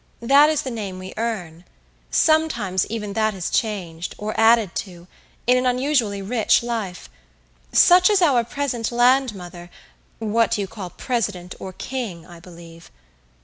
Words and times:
That 0.23 0.49
is 0.49 0.63
the 0.63 0.71
name 0.71 0.97
we 0.97 1.13
earn. 1.15 1.63
Sometimes 2.09 2.87
even 2.87 3.13
that 3.13 3.35
is 3.35 3.51
changed, 3.51 4.15
or 4.17 4.33
added 4.35 4.73
to, 4.77 5.05
in 5.45 5.57
an 5.59 5.67
unusually 5.67 6.23
rich 6.23 6.63
life. 6.63 7.07
Such 7.71 8.09
as 8.09 8.19
our 8.19 8.43
present 8.43 8.91
Land 8.91 9.35
Mother 9.35 9.69
what 10.17 10.57
you 10.57 10.65
call 10.65 10.89
president 10.89 11.53
or 11.59 11.71
king, 11.71 12.25
I 12.25 12.39
believe. 12.39 12.89